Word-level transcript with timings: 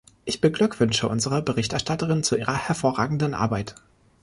Ich 0.25 0.41
beglückwünsche 0.41 1.07
unsere 1.07 1.43
Berichterstatterin 1.43 2.23
zu 2.23 2.35
ihrer 2.35 2.57
hervorragenden 2.57 3.35
Arbeit. 3.35 3.75